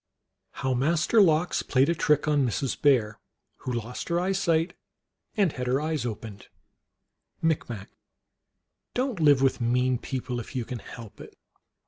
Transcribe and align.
How 0.53 0.73
Master 0.73 1.21
Lox 1.21 1.61
played 1.61 1.87
a 1.87 1.93
Trick 1.93 2.27
on 2.27 2.43
Mrs. 2.43 2.81
Bear, 2.81 3.19
who 3.57 3.71
lost 3.71 4.09
her 4.09 4.19
eyesight 4.19 4.73
and 5.37 5.51
had 5.51 5.67
her 5.67 5.79
eyes 5.79 6.07
opened. 6.07 6.47
(Micmac.) 7.39 7.91
Don 8.95 9.17
t 9.17 9.23
live 9.23 9.43
with 9.43 9.61
mean 9.61 9.99
people 9.99 10.39
if 10.39 10.55
you 10.55 10.65
can 10.65 10.79
help 10.79 11.21
it. 11.21 11.37